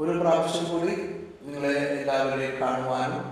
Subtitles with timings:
[0.00, 0.92] ഒരു പ്രാവശ്യം കൂടി
[1.44, 3.24] നിങ്ങളെ എല്ലാവരെയും കാണുവാനും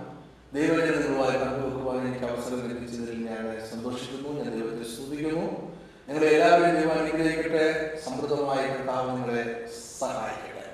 [0.55, 5.45] ദൈവജന നിങ്ങളുമായി പങ്കുവെക്കുവാനും എനിക്ക് അവസരം ലഭിച്ചതിൽ ഞാൻ സന്തോഷിക്കുന്നു ഞാൻ ദൈവത്തെ സ്തുതിക്കുന്നു.
[6.07, 7.63] നിങ്ങളെ എല്ലാവരെയും ദൈവം അനുഗ്രഹിക്കട്ടെ
[8.05, 9.43] സമൃദ്ധമായി കർത്താവ് നിങ്ങളെ
[9.99, 10.65] സഹായിക്കട്ടെ.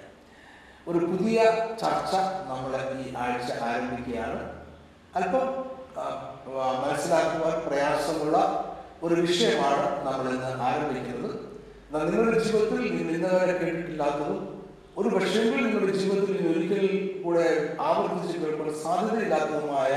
[0.88, 1.44] ഒരു പുതിയ
[1.82, 2.14] ചർച്ച
[2.50, 2.74] നമ്മൾ
[3.04, 4.42] ഈ ആഴ്ച ആരംഭിക്കുകയാണ്.
[5.20, 5.48] അല്പം
[6.84, 8.38] മനസ്സിലാക്കുവാൻ പ്രയാസമുള്ള
[9.04, 11.38] ഒരു വിഷയമാണ് നമ്മൾ ഇന്ന് ആരംഭിക്കുന്നത്
[12.10, 14.40] നിങ്ങളുടെ ജീവിതത്തിൽ നിങ്ങൾ ഇന്നവരെ കേട്ടിട്ടില്ലാത്തതും
[14.98, 16.84] ഒരു പക്ഷേ നിങ്ങളുടെ ജീവിതത്തിൽ ഒരിക്കൽ
[17.24, 19.94] കൂടെ ആവർത്തിച്ച് കേൾക്കാൻ സാധ്യതയില്ലാത്തതുമായ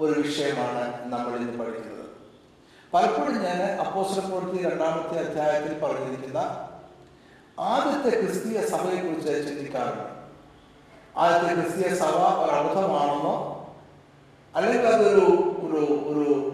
[0.00, 2.04] ഒരു വിഷയമാണ് നമ്മൾ ഇന്ന് പഠിക്കുന്നത്.
[2.94, 6.38] പലപ്പോഴും ഞാൻ അപ്പോസ്റ്റല പ്രവൃത്തി രണ്ടാമത്തെ അധ്യായത്തിൽ പറഞ്ഞിരിക്കുന്ന
[7.58, 10.08] ആദ്യത്തെ ക്രിസ്തീയ സഭയെക്കുറിച്ച് ചിന്തിക്കാറുണ്ട്.
[11.16, 13.34] ആദ്യത്തെ ക്രിസ്തീയ സഭ ഒരർത്ഥമാണെന്നോ
[14.56, 15.26] അല്ലെങ്കിൽ അതൊരു
[15.66, 16.46] ഒരു ഒരു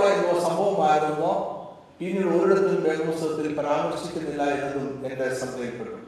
[0.00, 1.32] എന്തോ സംഭവമായിരുന്നോ
[1.98, 6.01] പിന്നീട് ഒരിടത്തും വേദപുസ്തകത്തിൽ പരാമർശിക്കുന്നില്ല എന്നതും എന്റെ ശ്രദ്ധയിൽപ്പെട്ടു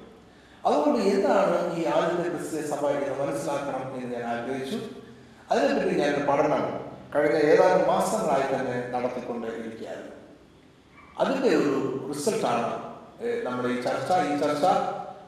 [0.67, 4.79] അതുകൊണ്ട് എന്താണ് ഈ ആദ്യത്തെ ക്രിസ്തീയ സഭ എന്ന് മനസ്സിലാക്കണം എന്ന് ഞാൻ ആഗ്രഹിച്ചു.
[5.51, 6.65] അതിനെപ്പറ്റി ഞാൻ പഠനം
[7.15, 10.13] കഴിഞ്ഞ ഏതാനും മാസങ്ങളായി തന്നെ നടത്തിക്കൊണ്ട് ഇരിക്കുകയായിരുന്നു
[11.23, 11.75] അതിന്റെ ഒരു
[12.11, 12.71] റിസൾട്ടാണ്
[13.47, 14.11] നമ്മുടെ ഈ ചർച്ച.
[14.31, 14.65] ഈ ചർച്ച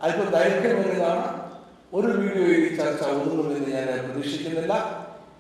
[0.07, 1.27] അല്പം ദൈർഘ്യമേറിയതാണ്.
[1.97, 4.75] ഒരു വീഡിയോയിൽ ഈ ചർച്ച ഒതുങ്ങുമെന്ന് ഞാൻ പ്രതീക്ഷിക്കുന്നില്ല.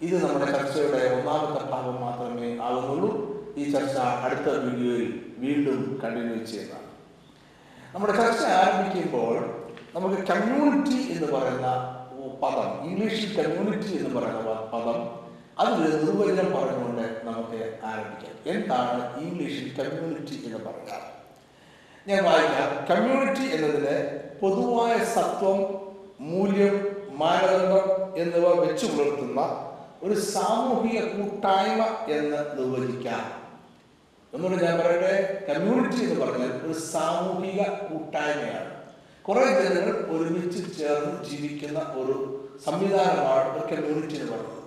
[0.06, 3.10] ഇത് നമ്മുടെ ചർച്ചയുടെ ഒന്നാമത്തെ ഭാഗം മാത്രമേ ആകുന്നുള്ളൂ.
[3.60, 5.10] ഈ ചർച്ച അടുത്ത വീഡിയോയിൽ
[5.44, 6.88] വീണ്ടും കണ്ടിന്യൂ ചെയ്യുന്നതാണ്.
[7.94, 9.36] നമ്മുടെ ചർച്ച ആരംഭിക്കുമ്പോൾ
[9.96, 11.68] നമുക്ക് കമ്മ്യൂണിറ്റി എന്ന് പറയുന്ന
[12.42, 15.26] പദം ഇംഗ്ലീഷിൽ കമ്മ്യൂണിറ്റി എന്ന് പറയുന്ന പദം
[15.58, 18.34] അത് നിർവചനം പറഞ്ഞുകൊണ്ട് നമുക്ക് ആരംഭിക്കാം.
[18.46, 21.02] എന്താണ് ഇംഗ്ലീഷിൽ കമ്മ്യൂണിറ്റി എന്ന് പറയുന്നത്
[22.08, 22.96] ഞാൻ വായിക്കാം.
[22.96, 25.58] കമ്മ്യൂണിറ്റി എന്നതിന് പൊതുവായ സത്വം
[26.20, 29.40] മൂല്യം മാനദണ്ഡം എന്നിവ വെച്ചു പുലർത്തുന്ന
[30.02, 33.32] ഒരു സാമൂഹിക കൂട്ടായ്മ എന്ന് നിർവചിക്കാം.
[34.34, 35.46] എന്നുകൊണ്ട് ഞാൻ പറയട്ടെ?
[35.54, 38.75] കമ്മ്യൂണിറ്റി എന്ന് പറഞ്ഞാൽ ഒരു സാമൂഹിക കൂട്ടായ്മയാണ്.
[39.26, 42.16] കുറെ ജനങ്ങൾ ഒരുമിച്ച് ചേർന്ന് ജീവിക്കുന്ന ഒരു
[42.66, 44.62] സംവിധാനമാണ് ഒരു കമ്മ്യൂണിറ്റി എന്ന് പറയുന്നത്.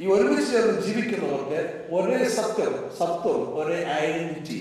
[0.00, 1.60] ഈ ഒരുമിച്ച് ചേർന്ന് ജീവിക്കുന്നവർക്ക്
[1.96, 4.60] ഒരേ സത്യം സത്വം ഒരേ ഐഡന്റിറ്റി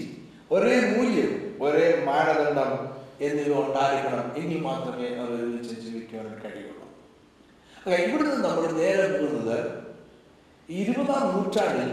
[0.56, 1.32] ഒരേ മൂല്യം
[1.66, 2.72] ഒരേ മാനദണ്ഡം
[3.28, 4.26] എന്നിവ ഉണ്ടായിരിക്കണം.
[4.40, 6.86] എങ്കിൽ മാത്രമേ അവർ ഒരുമിച്ച് ജീവിക്കുവാൻ കഴിയുള്ളൂ.
[7.78, 9.60] ഇവിടെ ഇവിടുന്ന് നമ്മൾ നേരെ പോകുന്നത്
[10.70, 11.92] ഇരുപതാം നൂറ്റാണ്ടിൽ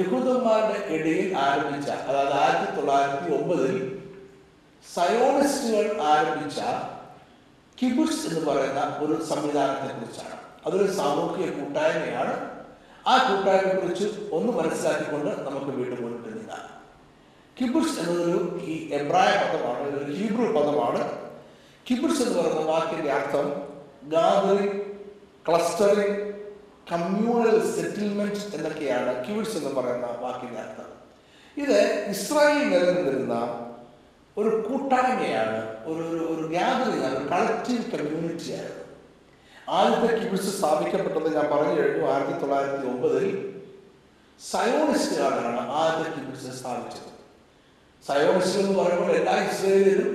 [0.00, 3.74] യഹൂദന്മാരുടെ ഇടയിൽ ആരംഭിച്ച അതായത് ആയിരത്തി തൊള്ളായിരത്തി ഒമ്പതിൽ
[4.94, 6.60] സയോണിസ്റ്റുകൾ ആരംഭിച്ച
[7.82, 12.62] കിബുസ് എന്ന് പറയുന്ന ഒരു സംവിധാനത്തെ കുറിച്ചാണ് അതൊരു സാമൂഹിക കൂട്ടായ്മയാണ്.
[13.06, 16.72] ആ കൂട്ടായ്മയെ കുറിച്ച് ഒന്ന് മനസ്സിലാക്കിക്കൊണ്ട് നമുക്ക് വീണ്ടും മുന്നിട്ട് നീങ്ങാം
[17.60, 21.28] കിബുസ് എന്നതൊരു ഈ എബ്രായ പദമാണ് ഒരു ഹീബ്രു പദമാണ്.
[21.90, 23.62] കിബുസ് എന്ന് പറയുന്ന വാക്കിന്റെ അർത്ഥം
[24.02, 24.86] ഗാദറിംഗ്
[25.48, 26.34] ക്ലസ്റ്ററിംഗ്
[26.92, 30.92] കമ്മ്യൂണൽ സെറ്റിൽമെന്റ് എന്നൊക്കെയാണ് കിബുസ് എന്ന് പറയുന്ന വാക്കിന്റെ അർത്ഥം.
[31.62, 33.34] ഇത് ഇസ്രായേൽ നിലനിന്നിരുന്ന
[34.36, 35.58] ഒരു കൂട്ടായ്മയാണ്
[35.90, 38.74] ഒരു ഒരു ഒരു ഗ്യാതറിംഗ് ആണ് ഒരു കളക്റ്റീവ് കമ്മ്യൂണിറ്റിയാണ്.
[39.78, 43.26] ആദ്യത്തെ കിബിൾസ് സ്ഥാപിക്കപ്പെട്ടത് ഞാൻ പറഞ്ഞു കഴിഞ്ഞു ആയിരത്തി തൊള്ളായിരത്തി ഒമ്പതിൽ
[44.40, 47.10] സയോണിസ്റ്റുകാരാണ് ആദ്യത്തെ കിബിൾസ് സ്ഥാപിച്ചത്.
[48.04, 50.10] സയോണിസ്റ്റ് എന്ന് പറയുമ്പോൾ എല്ലാ ഇസ്രയേലിലും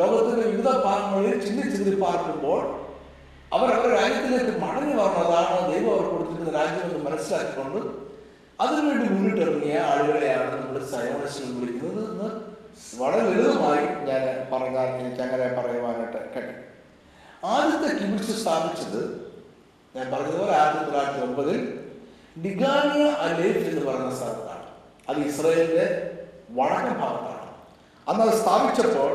[0.00, 2.60] ലോകത്തിന്റെ വിവിധ ഭാഗങ്ങളിൽ ചിന്തി ചിന്തി പാർക്കുമ്പോൾ
[3.56, 7.80] അവർ അവരുടെ രാജ്യത്തിലേക്ക് മടങ്ങി വന്നതാണ് ദൈവം അവർ കൊടുത്തിരിക്കുന്ന രാജ്യമെന്ന് മനസ്സിലാക്കിക്കൊണ്ട്
[8.64, 12.28] അതിനുവേണ്ടി മുന്നിട്ടിറങ്ങിയ ആളുകളെയാണ് നമ്മൾ സയോണിസ്റ്റ് വിളിക്കുന്നത് എന്ന്
[12.94, 16.68] വളരെ ലളിതമായി ഞാൻ പറഞ്ഞാൽ എനിക്ക് അങ്ങനെ പറയുവാനായിട്ട് കഴിയും.
[17.44, 19.32] ആദ്യത്തെ കിബിൾസ് സ്ഥാപിച്ചത്
[19.96, 21.80] ഞാൻ പറഞ്ഞതുപോലെ ആയിരത്തി തൊള്ളായിരത്തി ഒമ്പതിൽ
[22.44, 24.66] ഡിഗാനിയ അലേഫ് എന്ന് പറയുന്ന സ്ഥലത്താണ്.
[25.08, 26.10] അത് ഇസ്രയേലിന്റെ
[26.50, 27.54] വടക്കൻ ഭാഗത്താണ്.
[28.08, 29.12] അന്ന് അത് സ്ഥാപിച്ചപ്പോൾ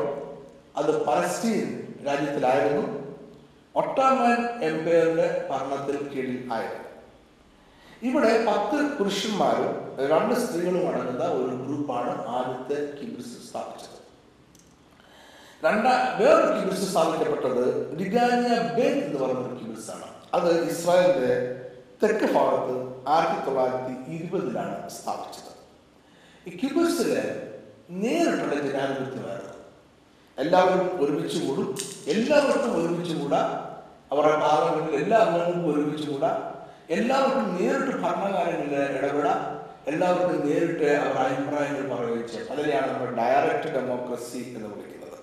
[0.76, 3.04] അത് പലസ്തീൻ രാജ്യത്തിലായിരുന്നു.
[3.74, 6.83] ഒട്ടാമൻ എംപയറിന്റെ ഭരണത്തിൽ കീഴിൽ ആയിരുന്നു.
[8.08, 9.74] ഇവിടെ പത്ത് പുരുഷന്മാരും
[10.12, 13.98] രണ്ട് സ്ത്രീകളും അടങ്ങുന്ന ഒരു ഗ്രൂപ്പാണ് ആദ്യത്തെ കിബിസ് സ്ഥാപിച്ചത്.
[15.62, 17.64] രണ്ടാ വേറൊരു കിബിസ് സ്ഥാപിക്കപ്പെട്ടത്
[18.00, 21.34] ലിഗാനിയ ബേത്ത് എന്ന് പറയുന്ന ഒരു കിബിസ് ആണ് അത് ഇസ്രായേലിന്റെ
[22.02, 22.74] തെക്ക് ഭാഗത്ത്
[23.14, 25.52] ആയിരത്തി തൊള്ളായിരത്തി ഇരുപതിലാണ് സ്ഥാപിച്ചത്.
[26.46, 27.10] ഈ കിബിൾസിൽ
[28.02, 29.54] നേരിട്ടുള്ള ജനാധിപത്യമായിരുന്നു.
[30.38, 31.68] എല്ലാവരും ഒരുമിച്ച് കൂടും
[32.14, 33.40] എല്ലാവർക്കും ഒരുമിച്ച് കൂടാ
[34.12, 36.36] അവരുടെ പാർലമെന്റിൽ എല്ലാ അംഗങ്ങൾക്കും ഒരുമിച്ച് കൂടാം
[36.88, 39.40] എല്ലാവർക്കും നേരിട്ട് ഭരണകാര്യങ്ങളിൽ ഇടപെടാം.
[39.90, 45.18] എല്ലാവർക്കും നേരിട്ട് അവരുടെ അഭിപ്രായങ്ങൾ പറയുകയും അതിനെയാണ് നമ്മൾ ഡയറക്റ്റ് ഡെമോക്രസി എന്ന് വിളിക്കുന്നത്.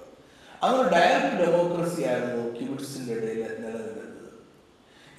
[0.63, 4.31] അങ്ങനെ ഡയറക്റ്റ് ഡെമോക്രസി ആയിരുന്നു കിബിറ്റ്സിന്റെ ഇടയിൽ നിലനിന്നിരുന്നത്.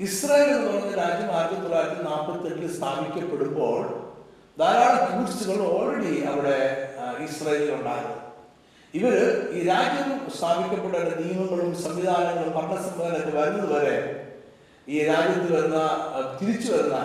[0.01, 3.83] ഇസ്രായേൽ എന്ന് പറയുന്ന രാജ്യം ആയിരത്തി തൊള്ളായിരത്തി നാൽപ്പത്തി എട്ടിൽ സ്ഥാപിക്കപ്പെടുമ്പോൾ
[4.59, 6.59] ധാരാളം കിബിറ്റ്സുകൾ ഓൾറെഡി അവിടെ
[7.29, 8.19] ഇസ്രായേലിൽ ഉണ്ടായിരുന്നു
[8.95, 9.15] ഇവർ
[9.53, 13.97] ഈ രാജ്യം സ്ഥാപിക്കപ്പെട്ട നിയമങ്ങളും സംവിധാനങ്ങളും ഭരണ സംവിധാനമൊക്കെ വരുന്നത് വരെ
[14.89, 15.81] ഈ രാജ്യത്ത് വരുന്ന
[16.39, 16.99] തിരിച്ചു വരുന്ന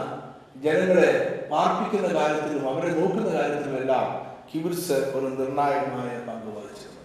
[0.65, 1.09] ജനങ്ങളെ
[1.51, 4.05] പാർപ്പിക്കുന്ന കാര്യത്തിലും അവരെ നോക്കുന്ന കാര്യത്തിലുമെല്ലാം
[4.49, 7.03] കിബിറ്റ്സ് ഒരു നിർണായകമായ പങ്ക് വഹിച്ചിരുന്നു.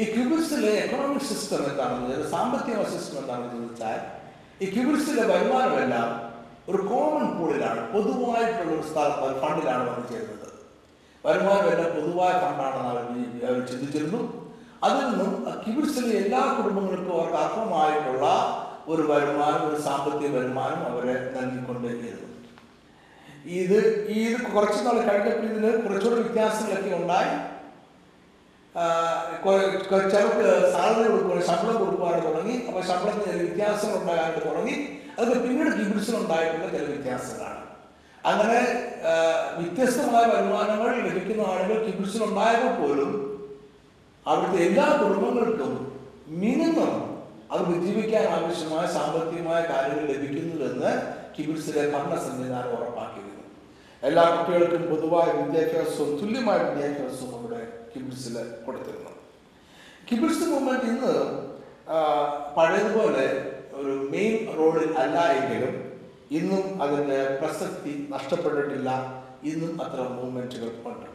[0.00, 3.98] ഈ ക്യൂബിക്സിലെ എക്കണോമിക് സിസ്റ്റം എന്താണെന്ന് സാമ്പത്തിക സിസ്റ്റം എന്താണെന്ന് ചോദിച്ചാൽ
[4.62, 6.08] ഈ ക്യൂബിക്സിലെ വരുമാനമെല്ലാം
[6.70, 10.48] ഒരു കോമൺ പൂളിലാണ് പൊതുവായിട്ടുള്ള ഒരു സ്ഥലത്ത് ഫണ്ടിലാണ് വന്നു ചേരുന്നത്.
[11.24, 13.04] വരുമാനമെല്ലാം പൊതുവായ ഫണ്ടാണെന്ന് അവർ
[13.48, 14.20] അവർ ചിന്തിച്ചിരുന്നു.
[14.86, 15.30] അതിൽ നിന്നും
[15.62, 18.26] ക്യൂബിക്സിലെ എല്ലാ കുടുംബങ്ങൾക്കും അവർക്ക് അർഹമായിട്ടുള്ള
[18.92, 22.26] ഒരു വരുമാനം ഒരു സാമ്പത്തിക വരുമാനം അവരെ നൽകിക്കൊണ്ടേയിരുന്നു
[23.58, 23.78] ഇത്
[24.14, 27.32] ഈ ഇത് കുറച്ച് നാൾ കഴിഞ്ഞപ്പോൾ ഇതിന് കുറച്ചുകൂടി വ്യത്യാസങ്ങളൊക്കെ ഉണ്ടായി.
[30.12, 32.56] ചിലർക്ക് സാലറി കൊടുക്കുക ശമ്പളം കൊടുക്കുവാൻ തുടങ്ങി.
[32.68, 34.74] അപ്പോൾ ശമ്പളത്തിന് ചില വ്യത്യാസങ്ങൾ ഉണ്ടാകാനായിട്ട് തുടങ്ങി.
[35.16, 37.62] അതൊക്കെ പിന്നീട് കിബിഡ്സിലുണ്ടായിട്ടുള്ള ചില വ്യത്യാസങ്ങളാണ്.
[38.24, 38.60] അങ്ങനെ
[39.58, 43.12] വ്യത്യസ്തമായ വരുമാനങ്ങൾ ലഭിക്കുന്ന ആളുകൾ കിബിഡ്സിലുണ്ടായപ്പോൾ പോലും
[44.26, 45.72] അവിടുത്തെ എല്ലാ കുടുംബങ്ങൾക്കും
[46.42, 46.94] മിനിമം
[47.50, 50.90] അവർക്ക് വിജീവിക്കാൻ ആവശ്യമായ സാമ്പത്തികമായ കാര്യങ്ങൾ ലഭിക്കുന്നുവെന്ന്
[51.34, 53.44] കിബിഡ്സിലെ ഭരണ സംവിധാനം ഉറപ്പാക്കിയിരുന്നു.
[54.02, 57.60] എല്ലാ കുട്ടികൾക്കും പൊതുവായ വിദ്യാഭ്യാസവും തുല്യമായ വിദ്യാഭ്യാസവും അവിടെ
[57.92, 58.36] കിബിഡ്സിൽ
[58.66, 59.12] കൊടുത്തിരുന്നു.
[60.08, 61.14] കിബിഡ്സ് മൂവ്മെന്റ് ഇന്ന്
[62.56, 63.26] പഴയതുപോലെ
[63.80, 65.74] ഒരു മെയിൻ റോഡിൽ അല്ല എങ്കിലും
[66.38, 68.90] ഇന്നും അതിന്റെ പ്രസക്തി നഷ്ടപ്പെട്ടിട്ടില്ല.
[69.50, 71.08] ഇന്നും അത്ര മൂവ്മെന്റുകൾ ഉണ്ട്.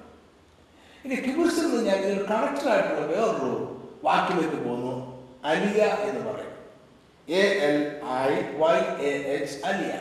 [1.05, 3.51] ഇനി കിബിഡ്സിൽ നിന്ന് ഞാൻ ഇതിൽ കണക്റ്റഡ് ആയിട്ടുള്ള വേറൊരു
[4.07, 4.93] വാക്കിലേക്ക് പോകുന്നു.
[5.45, 6.53] അലിയ എന്ന് പറയും.
[7.27, 9.93] A L I Y A H aliyah.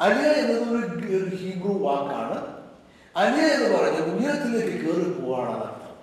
[0.00, 0.64] Aliyah എന്നത്
[1.16, 2.38] ഒരു ഹീബ്രു വാക്കാണ്.
[3.16, 5.96] അലിയ എന്ന് പറഞ്ഞാൽ ഉയരത്തിലേക്ക് കയറി പോവാണെന്ന് അർത്ഥം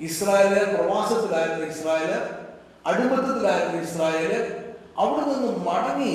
[0.00, 2.12] ഇസ്രായേൽ പ്രവാസത്തിലായിരുന്ന ഇസ്രായേൽ
[2.86, 4.32] അടിമത്തത്തിലായിരുന്ന ഇസ്രായേൽ
[4.96, 6.14] അവിടെ നിന്ന് മടങ്ങി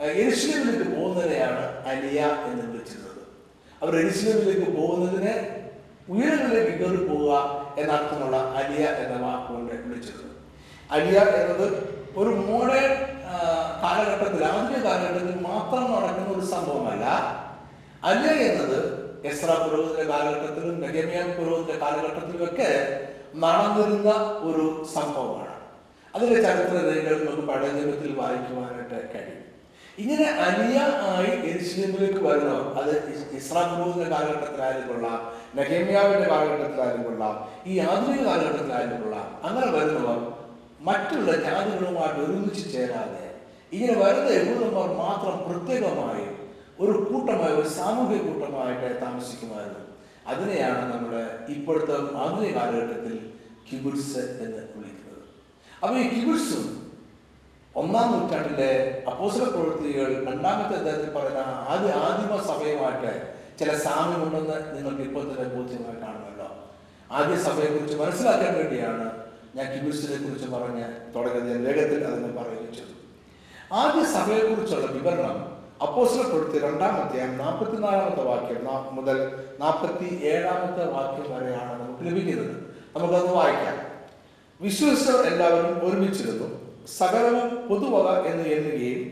[0.00, 3.22] എരിശ്ലമിലേക്ക് പോകുന്നതിനെയാണ് അലിയ എന്ന് വിളിച്ചിരുന്നത്.
[3.82, 5.34] അവർ എരിശ്ലമിലേക്ക് പോകുന്നതിനെ
[6.08, 7.34] ഉയരങ്ങളിലേക്ക് കയറി പോവുക
[7.78, 10.37] എന്നർത്ഥമുള്ള അലിയ എന്ന വാക്കുകൊണ്ട് വിളിച്ചിരുന്നത്.
[10.94, 11.66] അലിയ എന്നത്
[12.20, 12.92] ഒരു മോഡേൺ
[13.82, 17.04] കാലഘട്ടത്തിൽ ആധുനിക കാലഘട്ടത്തിൽ മാത്രം നടക്കുന്ന ഒരു സംഭവമല്ല.
[18.10, 18.78] അലിയ എന്നത്
[19.30, 22.70] എസ്ര പുരോഹിതന്റെ കാലഘട്ടത്തിലും നെഹമ്യ പുരോഹിതന്റെ കാലഘട്ടത്തിലും ഒക്കെ
[23.44, 24.10] നടന്നിരുന്ന
[24.48, 25.54] ഒരു സംഭവമാണ്.
[26.14, 29.44] അതിന്റെ ചരിത്ര രേഖകൾ നമുക്ക് പഴയ നിയമത്തിൽ വായിക്കുവാനായിട്ട് കഴിയും.
[30.02, 30.78] ഇങ്ങനെ അലിയ
[31.12, 32.92] ആയി എരിശിലേമിലേക്ക് വരുന്നവർ അത്
[33.38, 35.18] ഇസ്ലാം പുരോഹിതന്റെ കാലഘട്ടത്തിലായാലും കൊള്ളാം
[35.58, 37.34] നെഹമ്യാവിന്റെ കാലഘട്ടത്തിലായാലും കൊള്ളാം
[37.70, 40.20] ഈ ആധുനിക കാലഘട്ടത്തിലായാലും കൊള്ളാം അങ്ങനെ വരുന്നവർ
[40.88, 43.24] മറ്റുള്ള ജാതികളുമായിട്ട് ഒരുമിച്ച് ചേരാതെ
[43.72, 46.26] ഇങ്ങനെ വരുന്ന യഹൂദന്മാർ മാത്രം പ്രത്യേകമായി
[46.82, 49.84] ഒരു കൂട്ടമായി ഒരു സാമൂഹിക കൂട്ടമായിട്ട് താമസിക്കുമായിരുന്നു.
[50.32, 51.22] അതിനെയാണ് നമ്മുടെ
[51.54, 53.14] ഇപ്പോഴത്തെ ആധുനിക കാലഘട്ടത്തിൽ
[53.68, 55.24] കിബുഡ്സ് എന്ന് വിളിക്കുന്നത്.
[55.82, 56.66] അപ്പോൾ ഈ കിബുഡ്സും
[57.74, 58.70] ഒന്നാം നൂറ്റാണ്ടിലെ
[59.10, 61.42] അപ്പോസല പ്രവൃത്തികൾ രണ്ടാമത്തെ അദ്ദേഹത്തിൽ പറയുന്ന
[61.72, 63.12] ആദ്യ ആദിമ സഭയുമായിട്ട്
[63.60, 66.48] ചില സാമ്യമുണ്ടെന്ന് നിങ്ങൾക്ക് ഇപ്പോൾ തന്നെ ബോധ്യമായി കാണുമല്ലോ.
[67.18, 69.06] ആദ്യ സഭയെക്കുറിച്ച് മനസ്സിലാക്കാൻ വേണ്ടിയാണ്
[69.58, 70.84] ഞാൻ കിബിഡ്സിനെ കുറിച്ച് പറഞ്ഞ്
[71.14, 72.94] തുടങ്ങി ഞാൻ വേഗത്തിൽ അതിനെ പറയുകയും ചെയ്തു
[73.72, 79.18] ആദ്യ സഭയെക്കുറിച്ചുള്ള വിവരണം അപ്പോസ്തല പ്രവൃത്തി രണ്ടാമത്തെ നാൽപ്പത്തിനാലാമത്തെ വാക്യം മുതൽ
[79.60, 82.56] നാൽപ്പത്തി ഏഴാമത്തെ വാക്യം വരെയാണ് നമുക്ക് ലഭിക്കുന്നത്.
[82.96, 83.76] നമുക്കത് വായിക്കാം.
[84.60, 86.48] വിശ്വസിച്ചവർ എല്ലാവരും ഒരുമിച്ചിരുന്നു.
[86.98, 89.02] സകലവും പൊതുവക എന്ന് എണ്ണുകയും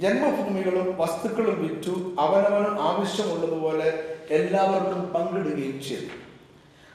[0.00, 2.14] ജന്മഭൂമികളും വസ്തുക്കളും വിറ്റു.
[2.18, 3.88] അവനവന് ആവശ്യമുള്ളതുപോലെ
[4.30, 6.21] എല്ലാവർക്കും പങ്കിടുകയും ചെയ്തു.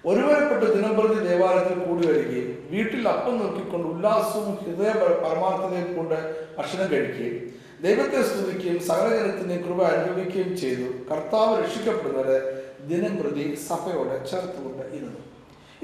[0.09, 4.91] ഒരുവരെപ്പെട്ട് ദിനംപ്രതി ദേവാലയത്തിൽ കൂടി വരികയും വീട്ടിൽ അപ്പം നോക്കിക്കൊണ്ട് ഉല്ലാസവും ഹൃദയ
[5.23, 6.17] പരമാർത്ഥതയും കൊണ്ട്
[6.57, 7.39] ഭക്ഷണം കഴിക്കുകയും
[7.85, 10.87] ദൈവത്തെ സ്തുതിക്കുകയും സകല ജനത്തിനെ കൃപ അനുഭവിക്കുകയും ചെയ്തു.
[11.09, 12.37] കർത്താവ് രക്ഷിക്കപ്പെടുന്നവരെ
[12.91, 15.21] ദിനം പ്രതി സഭയോടെ ചേർത്തുകൊണ്ട് ഇരുന്നു.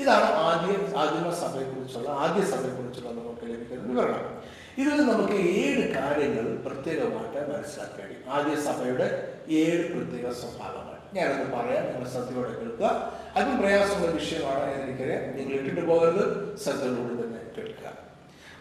[0.02, 4.24] ഇതാണ് ആദ്യ ആദിമ സഭയെക്കുറിച്ചുള്ള ആദ്യ സഭയെക്കുറിച്ചുള്ള നമുക്ക് ലഭിക്കുന്ന വിവരണം.
[4.82, 9.08] ഇതിൽ നമുക്ക് ഏഴ് കാര്യങ്ങൾ പ്രത്യേകമായിട്ട് മനസ്സിലാക്കാൻ കഴിയും ആദ്യ സഭയുടെ
[9.60, 10.98] ഏഴ് പ്രത്യേക സ്വഭാവങ്ങൾ.
[11.18, 12.90] ഞാനത് പറയാം നിങ്ങൾ ശ്രദ്ധയോടെ കേൾക്കുക.
[13.36, 16.58] അല്പം പ്രയാസമുള്ള വിഷയമാണ് എനിക്കറിയാം നിങ്ങൾ ഇട്ടിട്ട് പോകരുത്.
[16.58, 17.92] ശ്രദ്ധയോട് തന്നെ കേൾക്കുക.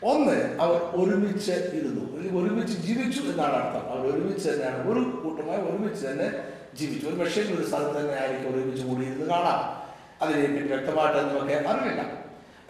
[0.02, 2.04] ഒന്ന് അവർ ഒരുമിച്ച് ഇരുന്നു.
[2.42, 3.90] ഒരുമിച്ച് ജീവിച്ചു എന്നാണ് അർത്ഥം.
[3.90, 4.88] അവർ ഒരുമിച്ച് തന്നെയാണ്.
[4.88, 6.32] ഒരു കൂട്ടമായി ഒരുമിച്ച് തന്നെ
[6.74, 7.06] ജീവിച്ചു.
[7.06, 9.82] ഒരു പക്ഷേ ഒരു സ്ഥലത്ത് തന്നെ ആയിരിക്കും ഒരുമിച്ച് കൂടിയിരുന്ന് കാണാം.
[10.22, 12.02] അതിനെ വ്യക്തമായിട്ട് നമുക്ക് അറിയില്ല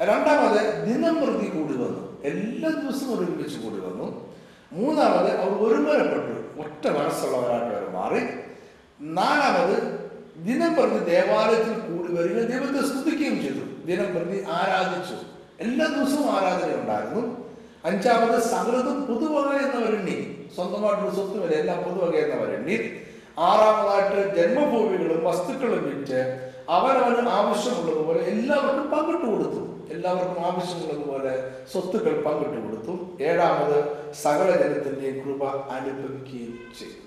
[0.00, 2.22] രണ്ടാമത് ദിനം പ്രതി കൂടി വന്നു.
[2.22, 4.34] എല്ലാ ദിവസവും ഒരുമിച്ച് കൂടി വന്നു.
[4.72, 8.20] മൂന്നാമത് അവർ ഒരുമരപ്പെട്ടു ഒറ്റ മനസ്സുള്ളവരായിട്ട് അവർ മാറി.
[9.00, 10.01] നാലാമത്
[10.36, 13.64] ദിനം പ്രതി ദേവാലയത്തിൽ കൂടി വരികയും ദൈവത്തെ സ്തുതിക്കുകയും ചെയ്തു.
[13.88, 15.16] ദിനം പ്രതി ആരാധിച്ചു.
[15.64, 17.22] എല്ലാ ദിവസവും ആരാധന ഉണ്ടായിരുന്നു
[17.88, 20.16] അഞ്ചാമത് സകലതും പൊതുവക എന്നവരെണ്ണി
[20.56, 22.76] സ്വന്തമായിട്ടൊരു സ്വത്തുമില്ല എല്ലാം പൊതുവക എന്നവരെണ്ണി
[23.48, 26.20] ആറാമതായിട്ട് ജന്മഭൂമികളും വസ്തുക്കളും വിറ്റ്
[26.76, 29.62] അവനവന് ആവശ്യമുള്ളതുപോലെ എല്ലാവർക്കും പങ്കിട്ട് കൊടുത്തു.
[29.94, 31.32] എല്ലാവർക്കും ആവശ്യമുള്ളതുപോലെ
[31.72, 32.94] സ്വത്തുക്കൾ പങ്കിട്ട് കൊടുത്തു.
[33.28, 33.78] ഏഴാമത്
[34.24, 35.44] സകല ജനത്തിന്റെയും കൃപ
[35.76, 37.01] അനുഭവിക്കുകയും ചെയ്തു.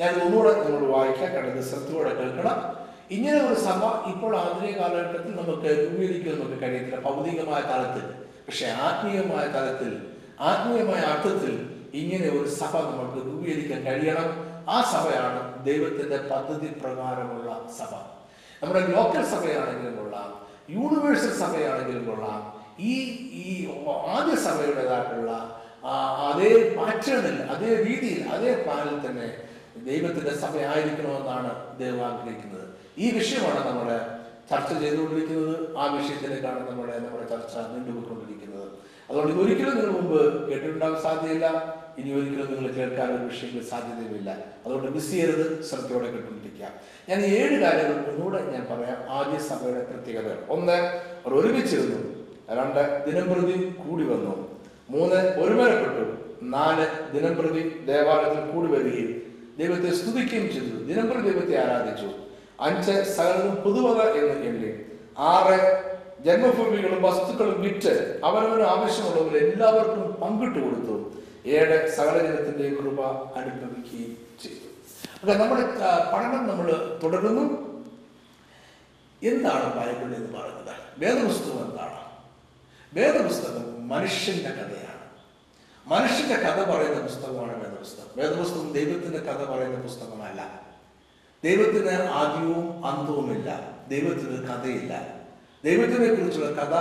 [0.00, 2.58] ഞാൻ ഒന്നുകൂടെ നിങ്ങൾ വായിക്കാൻ കണ്ടത് ശ്രദ്ധയോടെ കേൾക്കണം.
[3.16, 8.04] ഇങ്ങനെ ഒരു സഭ ഇപ്പോൾ ആധുനിക കാലഘട്ടത്തിൽ നമുക്ക് രൂപീകരിക്കാൻ നമുക്ക് കഴിയത്തില്ല ഭൗതികമായ തലത്തിൽ.
[8.46, 9.90] പക്ഷെ ആത്മീയമായ തലത്തിൽ
[10.50, 11.54] ആത്മീയമായ അർത്ഥത്തിൽ
[12.00, 14.28] ഇങ്ങനെ ഒരു സഭ നമുക്ക് രൂപീകരിക്കാൻ കഴിയണം.
[14.74, 17.92] ആ സഭയാണ് ദൈവത്തിന്റെ പദ്ധതി പ്രകാരമുള്ള സഭ.
[18.62, 20.30] നമ്മുടെ ലോക്കൽ സഭയാണെങ്കിലും കൊള്ളാം
[20.76, 22.40] യൂണിവേഴ്സൽ സഭയാണെങ്കിലും കൊള്ളാം.
[22.90, 22.92] ഈ
[23.44, 23.46] ഈ
[24.16, 25.32] ആദ്യ സഭയുടേതായിട്ടുള്ള
[26.30, 29.28] അതേ പാറ്റേണിൽ അതേ രീതിയിൽ അതേ പ്ലാനിൽ തന്നെ
[29.84, 32.68] ദൈവത്തിന്റെ സഭയായിരിക്കണമെന്നാണ് ദൈവം ആഗ്രഹിക്കുന്നത്.
[32.98, 34.00] ഈ വിഷയമാണ് നമ്മൾ
[34.50, 35.76] ചർച്ച ചെയ്തുകൊണ്ടിരിക്കുന്നത്.
[35.76, 38.68] ആ വിഷയത്തിലേക്കാണ് നമ്മുടെ നമ്മുടെ ചർച്ച നീണ്ടുപോയിക്കൊണ്ടിരിക്കുന്നത്.
[39.10, 41.46] അതുകൊണ്ട് ഒരിക്കലും നിങ്ങൾ മുമ്പ് കേട്ടിട്ടുണ്ടാകാൻ സാധ്യതയില്ല.
[41.98, 44.30] ഇനി ഒരിക്കലും നിങ്ങൾ കേൾക്കാൻ ഒരു വിഷയങ്ങൾ സാധ്യതയുമില്ല.
[44.66, 45.62] അതുകൊണ്ട് മിസ് ചെയ്യരുത്.
[45.62, 46.68] ശ്രദ്ധയോടെ കേട്ടുകൊണ്ടിരിക്കുക.
[47.08, 49.10] ഞാൻ ഏഴ് കാര്യങ്ങൾ ഒന്നുകൂടെ ഞാൻ പറയാം.
[49.10, 52.20] ആദ്യ സഭയുടെ പ്രത്യേകത ഒന്ന് അവർ ഒരുമിച്ചിരുന്നു.
[52.50, 54.60] രണ്ട് ദിനംപ്രതി കൂടി വന്നു.
[54.90, 56.20] മൂന്ന് ഒരുമനപ്പെട്ടു.
[56.42, 59.29] നാല് ദിനംപ്രതി ദേവാലയത്തിൽ കൂടി വരികയും
[59.60, 60.76] ദൈവത്തെ സ്തുതിക്കുകയും ചെയ്തു.
[60.84, 62.10] ദിനംപ്രതി ദൈവത്തെ ആരാധിച്ചു.
[62.60, 64.70] അഞ്ച് സകലവും പുതുവത എന്ന് എണ്ണി
[65.18, 65.90] ആറ്
[66.24, 71.12] ജന്മഭൂമികളും വസ്തുക്കളും വിറ്റ് അവനവന് ആവശ്യമുള്ളവർ എല്ലാവർക്കും പങ്കിട്ട് കൊടുത്തു.
[71.46, 73.00] ഏഴ് സകല ജനത്തിന്റെ കൃപ
[73.38, 74.66] അനുഭവിക്കുകയും ചെയ്തു.
[75.20, 75.62] അപ്പൊ നമ്മുടെ
[76.14, 77.42] പഠനം നമ്മൾ തുടരുന്നു.
[79.22, 80.76] എന്താണ് ബൈബിൾ എന്ന് പറയുന്നത്?
[80.98, 82.00] വേദപുസ്തകം എന്താണ്?
[82.94, 84.89] വേദപുസ്തകം മനുഷ്യന്റെ കഥയാണ്.
[85.86, 88.10] മനുഷ്യന്റെ കഥ പറയുന്ന പുസ്തകമാണ് വേദപുസ്തകം.
[88.16, 90.60] വേദപുസ്തകം ദൈവത്തിന്റെ കഥ പറയുന്ന പുസ്തകമല്ല.
[91.44, 95.20] ദൈവത്തിന് ആദ്യവും അന്തവുമില്ല ദൈവത്തിന് കഥയില്ല.
[95.64, 96.74] ദൈവത്തിനെ കുറിച്ചുള്ള കഥ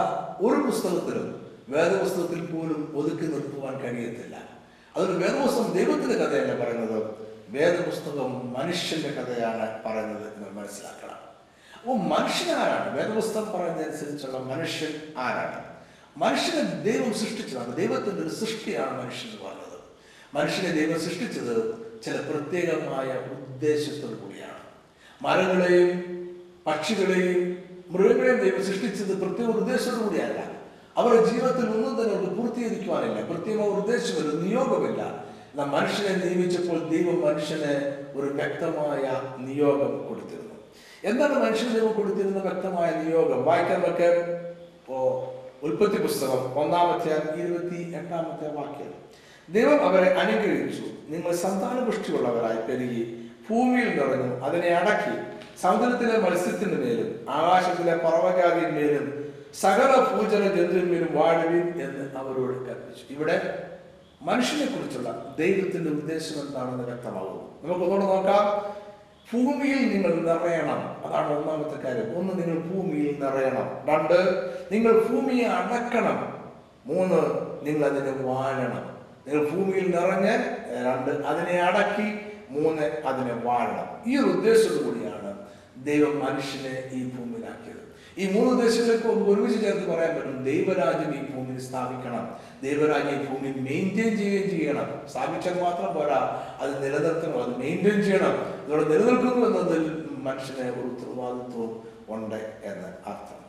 [0.46, 4.38] ഒരു പുസ്തകത്തിലും വേദപുസ്തകത്തിൽ പോലും ഒതുക്കി നിർത്തുവാൻ കഴിയത്തില്ല.
[4.98, 7.16] അതൊരു വേദപുസ്തകം ദൈവത്തിന്റെ കഥയല്ല പറയുന്നത്.
[7.50, 11.20] വേദപുസ്തകം മനുഷ്യന്റെ കഥയാണ് പറയുന്നത് എന്ന് മനസ്സിലാക്കണം.
[11.80, 12.98] അപ്പോൾ മനുഷ്യൻ ആരാണ്?
[12.98, 15.69] വേദപുസ്തകം പറയുന്നതനുസരിച്ചുള്ള മനുഷ്യൻ ആരാണ്?
[16.18, 17.76] മനുഷ്യനെ ദൈവം സൃഷ്ടിച്ചതാണ്.
[17.76, 19.80] ദൈവത്തിന്റെ ഒരു സൃഷ്ടിയാണ് മനുഷ്യൻ എന്ന് പറഞ്ഞത്.
[20.34, 23.08] മനുഷ്യനെ ദൈവം സൃഷ്ടിച്ചത് ചില പ്രത്യേകമായ
[23.52, 24.60] ഉദ്ദേശത്തോടു കൂടിയാണ്.
[25.22, 26.20] മരങ്ങളെയും
[26.68, 27.58] പക്ഷികളെയും
[27.90, 30.60] മൃഗങ്ങളെയും ദൈവം സൃഷ്ടിച്ചത് പ്രത്യേക ഉദ്ദേശത്തോടു കൂടിയല്ല.
[30.98, 33.22] അവരുടെ ജീവിതത്തിൽ ഒന്നും തന്നെ അവർക്ക് പൂർത്തീകരിക്കുവാനില്ല.
[33.22, 35.02] പ്രത്യേക ഉദ്ദേശമില്ല നിയോഗമില്ല.
[35.52, 40.56] എന്നാൽ മനുഷ്യനെ നിയമിച്ചപ്പോൾ ദൈവം മനുഷ്യന് ഒരു വ്യക്തമായ നിയോഗം കൊടുത്തിരുന്നു.
[41.04, 43.46] എന്താണ് മനുഷ്യന് ദൈവം കൊടുത്തിരുന്ന വ്യക്തമായ നിയോഗം?
[43.46, 43.82] വായിക്കാൻ
[45.64, 48.94] ഉൽപ്പത്തി പുസ്തകം ഒന്നാമത്തെ ഇരുപത്തി എട്ടാമത്തെ വാക്യം.
[49.54, 50.84] ദൈവം അവരെ അനുഗ്രഹിച്ചു.
[51.10, 55.16] നിങ്ങൾ സന്താനപുഷ്ടിയുള്ളവരായി പെരുകി ഭൂമിയിൽ നിറഞ്ഞു അതിനെ അടക്കി
[55.62, 63.14] സമുദ്രത്തിലെ മത്സ്യത്തിന് മേലും ആകാശത്തിലെ പർവജാതിന്മേലും സകല പൂജന ജന്തുവിന്മേലും വാഴുവിൻ എന്ന് അവരോട് കൽപ്പിച്ചു.
[63.14, 63.64] ഇവിടെ
[64.22, 67.64] മനുഷ്യനെ കുറിച്ചുള്ള ദൈവത്തിന്റെ ഉദ്ദേശം എന്താണെന്ന് വ്യക്തമാകുന്നു.
[67.64, 68.70] നമുക്ക് ഒന്നുകൂടെ നോക്കാം.
[69.34, 71.08] ഭൂമിയിൽ നിങ്ങൾ നിറയണം.
[71.08, 72.18] അതാണ് ഒന്നാമത്തെ കാര്യം.
[72.18, 72.99] ഒന്ന് നിങ്ങൾ ഭൂമിയിൽ
[73.36, 73.96] നിറയണം.
[73.96, 76.40] രണ്ട് നിങ്ങൾ ഭൂമിയെ അടക്കണം.
[76.86, 77.20] മൂന്ന്
[77.68, 79.00] നിങ്ങൾ അതിനെ വാഴണം.
[79.28, 80.34] നിങ്ങൾ ഭൂമിയിൽ നിറഞ്ഞ്
[80.86, 82.20] രണ്ട് അതിനെ അടക്കി
[82.50, 84.12] മൂന്ന് അതിനെ വാഴണം.
[84.12, 85.38] ഈ ഒരു ഉദ്ദേശത്തോടു കൂടിയാണ്
[85.86, 87.80] ദൈവം മനുഷ്യനെ ഈ ഭൂമിയിലാക്കിയത്.
[88.18, 92.36] ഈ മൂന്ന് ഉദ്ദേശങ്ങൾക്ക് ഒരുമിച്ച് ചേർത്ത് പറയാൻ പറ്റും ദൈവരാജ്യം ഈ ഭൂമിയിൽ സ്ഥാപിക്കണം.
[92.64, 95.10] ദൈവരാജ്യം ഈ ഭൂമി മെയിന്റെയിൻ ചെയ്യുകയും ചെയ്യണം.
[95.12, 98.36] സ്ഥാപിച്ചാൽ മാത്രം പോരാ അത് നിലനിർത്തണം അത് മെയിന്റെയിൻ ചെയ്യണം.
[98.66, 103.40] അതോടെ നിലനിൽക്കുന്നു എന്നതിൽ മനുഷ്യനെ ഒരു ഉത്തരവാദിത്വം ഉണ്ട് എന്ന് അർത്ഥം.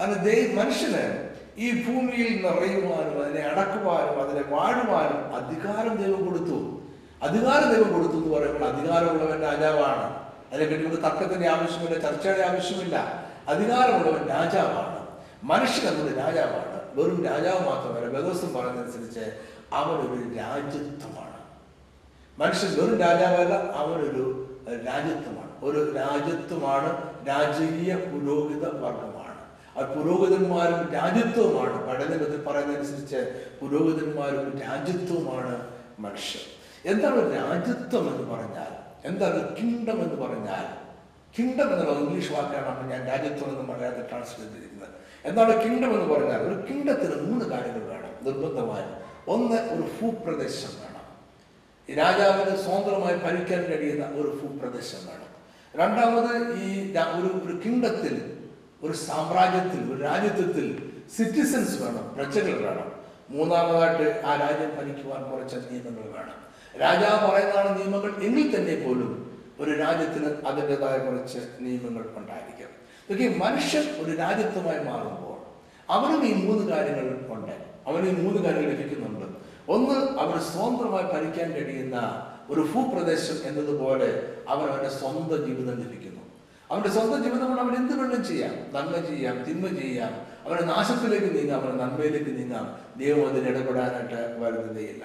[0.00, 6.80] അത് ദൈവ മനുഷ്യന് ഈ ഭൂമിയിൽ നിറയുവാനും അതിനെ അടക്കുവാനും അതിനെ വാഴുവാനും അധികാരം ദൈവം കൊടുത്തു.
[7.22, 10.22] അധികാരം ദൈവം കൊടുത്തു എന്ന് പറയുമ്പോൾ അധികാരമുള്ളവൻ രാജാവാണ്.
[10.52, 13.26] അതിനെപ്പറ്റി നമുക്ക് തർക്കത്തിന്റെ ആവശ്യമില്ല ചർച്ചയുടെ ആവശ്യമില്ല.
[13.48, 15.06] അധികാരമുള്ളവൻ രാജാവാണ്.
[15.44, 16.82] മനുഷ്യൻ എന്നത് രാജാവാണ്.
[16.94, 19.38] വെറും രാജാവ് മാത്രമല്ല വേദോസം പറഞ്ഞതനുസരിച്ച്
[19.72, 21.32] അവനൊരു രാജ്യത്വമാണ്.
[22.38, 29.22] മനുഷ്യൻ വെറും രാജാവല്ല അവനൊരു രാജ്യത്വമാണ് ഒരു രാജ്യത്വമാണ് രാജകീയ പുരോഹിത വർഗമാണ്.
[29.76, 35.66] ആ പുരോഹിതന്മാരും രാജ്യത്വമാണ് പഠനത്തിൽ പറയുന്നതനുസരിച്ച് പുരോഹിതന്മാരും രാജ്യത്വമാണ്
[35.98, 36.42] മനുഷ്യർ.
[36.94, 38.72] എന്താണ് രാജ്യത്വം എന്ന് പറഞ്ഞാൽ?
[39.04, 40.82] എന്താണ് കിങ്ഡം എന്ന് പറഞ്ഞാൽ?
[41.38, 44.88] കിങ്ഡം എന്നുള്ള ഇംഗ്ലീഷ് വാക്കാണ് അപ്പം ഞാൻ രാജ്യത്വം എന്ന് പറയാതെ ട്രാൻസ്ലേറ്റ് ചെയ്തിരിക്കുന്നത്.
[45.24, 46.40] എന്താണ് കിങ്ഡം എന്ന് പറഞ്ഞാൽ?
[46.40, 49.12] ഒരു കിങ്ഡത്തിന് മൂന്ന് കാര്യങ്ങൾ വേണം നിർബന്ധമായും.
[49.28, 50.81] ഒന്ന് ഒരു ഭൂപ്രദേശം.
[51.90, 55.30] രാജാവിന് സ്വതന്ത്രമായി ഭരിക്കാൻ കഴിയുന്ന ഒരു ഭൂപ്രദേശം വേണം
[55.76, 58.38] രണ്ടാമത് ഈ ഒരു ഒരു കിങ്ഡത്തിൽ
[58.82, 62.92] ഒരു സാമ്രാജ്യത്തിൽ ഒരു രാജ്യത്വത്തിൽ സിറ്റിസൻസ് വേണം പ്രജകൾ വേണം.
[63.30, 66.38] മൂന്നാമതായിട്ട് ആ രാജ്യം ഭരിക്കുവാൻ കുറച്ച് നിയമങ്ങൾ വേണം.
[66.80, 69.10] രാജാവ് പറയുന്നതാണ് നിയമങ്ങൾ എങ്കിൽ തന്നെ പോലും
[69.60, 72.70] ഒരു രാജ്യത്തിന് അതിന്റെതായ കുറച്ച് നിയമങ്ങൾ ഉണ്ടായിരിക്കും.
[73.08, 75.38] ഇതൊക്കെ മനുഷ്യൻ ഒരു രാജ്യത്വമായി മാറുമ്പോൾ
[75.92, 77.52] അവനും ഈ മൂന്ന് കാര്യങ്ങൾ ഉണ്ട്.
[77.86, 79.21] അവന് ഈ മൂന്ന് കാര്യങ്ങൾ ലഭിക്കുന്നുണ്ട്.
[79.68, 86.20] ഒന്ന് അവർ സ്വതന്ത്രമായി ഭരിക്കാൻ കഴിയുന്ന ഒരു ഭൂപ്രദേശം എന്നതുപോലെ അവർ അവരുടെ സ്വന്തം ജീവിതം ലഭിക്കുന്നു.
[86.70, 88.54] അവരുടെ സ്വന്തം ജീവിതം കൊണ്ട് അവൻ എന്ത് വേണം ചെയ്യാം.
[88.74, 90.12] നന്മ ചെയ്യാം തിന്മ ചെയ്യാം.
[90.46, 92.78] അവരുടെ നാശത്തിലേക്ക് നീങ്ങാം അവരുടെ നന്മയിലേക്ക് നീങ്ങാം.
[92.96, 95.04] ദൈവം അതിന് ഇടപെടാനായിട്ട് വരുന്നതേയില്ല.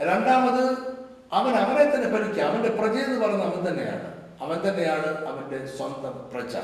[0.00, 0.96] രണ്ടാമത്
[1.32, 4.14] അവൻ അവനെ തന്നെ ഭരിക്കാം അവന്റെ പ്രജ എന്ന് പറയുന്നത് അവൻ തന്നെയാണ്.
[4.40, 6.56] അവൻ തന്നെയാണ് അവന്റെ സ്വന്തം പ്രജ.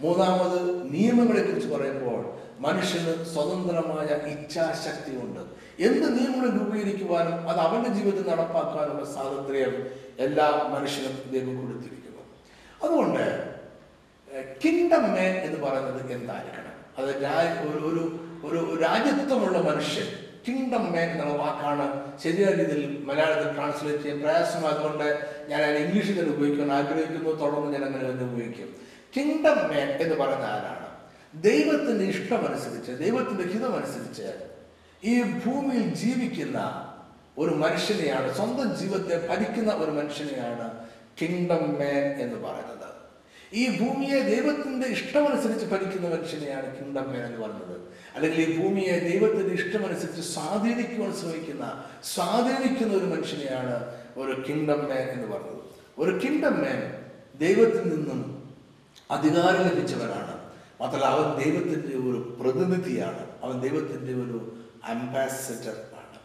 [0.00, 9.04] മൂന്നാമത് നിയമങ്ങളെ കുറിച്ച് പറയുമ്പോൾ മനുഷ്യന് സ്വതന്ത്രമായ ഇച്ഛാശക്തി ഉണ്ട് എന്ത് നിയമങ്ങളും രൂപീകരിക്കുവാനും അത് അവന്റെ ജീവിതത്തിൽ നടപ്പാക്കാനുള്ള
[9.04, 12.22] സ്വാതന്ത്ര്യം എല്ലാ മനുഷ്യനും ദൈവം കൊടുത്തിരിക്കുന്നു.
[12.82, 13.54] അതുകൊണ്ട്
[14.64, 16.72] കിങ്ഡം മേൻ എന്ന് പറയുന്നത് എന്തായിരിക്കണം?
[16.98, 17.10] അത്
[17.68, 20.06] ഒരു ഒരു രാജ്യത്വമുള്ള മനുഷ്യൻ
[20.48, 26.72] കിങ്ഡം മാൻ എന്നുള്ള വാക്കാണ് ശരിയായ രീതിയിൽ മലയാളത്തിൽ ട്രാൻസ്ലേറ്റ് ചെയ്യാൻ പ്രയാസമായതുകൊണ്ട് ഞാൻ അതിനെ ഇംഗ്ലീഷിൽ തന്നെ ഉപയോഗിക്കാൻ
[26.72, 28.74] ആഗ്രഹിക്കുന്നു തുടർന്ന് ഞാൻ അങ്ങനെ തന്നെ ഉപയോഗിക്കും.
[29.16, 30.88] കിങ്ഡം മാൻ എന്ന് പറയുന്ന ആരാണ്?
[31.42, 34.51] ദൈവത്തിന്റെ ഇഷ്ടമനുസരിച്ച് ദൈവത്തിന്റെ ഹിതമനുസരിച്ച്
[35.04, 36.88] ഈ ഭൂമിയിൽ ജീവിക്കുന്ന
[37.38, 40.86] ഒരു മനുഷ്യനെയാണ് സ്വന്തം ജീവിതത്തെ ഭരിക്കുന്ന ഒരു മനുഷ്യനെയാണ്
[41.22, 42.92] കിങ്ഡം മാൻ എന്ന് പറയുന്നത്.
[43.52, 47.80] ഈ ഭൂമിയെ ദൈവത്തിന്റെ ഇഷ്ടമനുസരിച്ച് ഭരിക്കുന്ന മനുഷ്യനെയാണ് കിങ്ഡം മാൻ എന്ന് പറയുന്നത്.
[48.14, 55.62] അല്ലെങ്കിൽ ഈ ഭൂമിയെ ദൈവത്തിന്റെ ഇഷ്ടമനുസരിച്ച് സ്വാധീനിക്കുവാൻ ശ്രമിക്കുന്ന സ്വാധീനിക്കുന്ന ഒരു മനുഷ്യനെയാണ് ഒരു കിങ്ഡം മാൻ എന്ന് പറയുന്നത്.
[55.98, 57.04] ഒരു കിങ്ഡം മാൻ
[57.38, 58.50] ദൈവത്തിൽ നിന്നും
[59.10, 60.42] അധികാരം ലഭിച്ചവനാണ്.
[60.80, 63.26] മാത്രമല്ല അവൻ ദൈവത്തിന്റെ ഒരു പ്രതിനിധിയാണ്.
[63.42, 66.18] അവൻ ദൈവത്തിന്റെ ഒരു അംബാസഡർ ആണ്.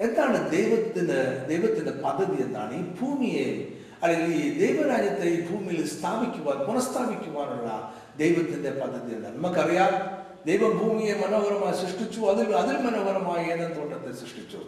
[0.00, 2.74] എന്താണ് ദൈവത്തിന് ദൈവത്തിന്റെ പദ്ധതി എന്താണ്?
[2.74, 3.68] ഈ ഭൂമിയെ
[4.02, 9.36] അല്ലെങ്കിൽ ഈ ദൈവരാജ്യത്തെ ഈ ഭൂമിയിൽ സ്ഥാപിക്കുവാൻ പുനഃസ്ഥാപിക്കുവാനുള്ള ദൈവത്തിന്റെ പദ്ധതി എന്താണ്?
[9.36, 14.58] നമുക്കറിയാം ദൈവം ഭൂമിയെ മനോഹരമായി സൃഷ്ടിച്ചു അതിൽ അതിൽ മനോഹരമായ ഏതൻ തോട്ടത്തെ സൃഷ്ടിച്ചു.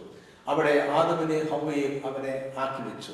[0.47, 3.11] അവിടെ ആദവിനെ ഹവയെയും അവനെ ആക്കി വെച്ചു.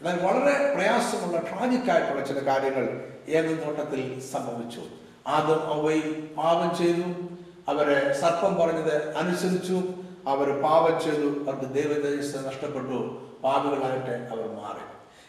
[0.00, 4.80] എന്നാൽ വളരെ പ്രയാസമുള്ള ട്രാജിക്കായിട്ടുള്ള ചില കാര്യങ്ങൾ ഏതൻ തോട്ടത്തിൽ സംഭവിച്ചു.
[5.26, 7.31] ആദം ഹവയും പാപം ചെയ്തു.
[7.68, 9.82] അവരെ സർപ്പം പറഞ്ഞത് അനുസരിച്ചു
[10.26, 14.84] അവർ പാപം ചെയ്തു അവർക്ക് ദൈവദേശ നഷ്ടപ്പെട്ടു പാപികളായിട്ട് അവർ മാറി.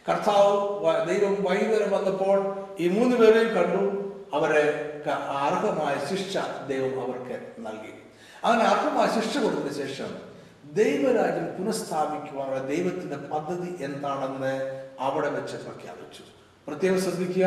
[0.10, 3.84] കർത്താവ് ദൈവം വൈകുന്നേരം വന്നപ്പോൾ ഈ മൂന്ന് പേരെയും കണ്ടു.
[4.36, 4.90] അവരെ
[5.30, 6.38] അർഹമായ ശിക്ഷ
[6.68, 7.94] ദൈവം അവർക്ക് നൽകി.
[8.44, 10.12] അങ്ങനെ അർഹമായ ശിക്ഷ കൊടുത്തതിന് ശേഷം
[10.74, 14.54] ദൈവരാജ്യം പുനഃസ്ഥാപിക്കുവാനുള്ള ദൈവത്തിന്റെ പദ്ധതി എന്താണെന്ന്
[15.00, 16.24] അവിടെ വെച്ച് പ്രഖ്യാപിച്ചു.
[16.68, 17.46] പ്രത്യേകം ശ്രദ്ധിക്കുക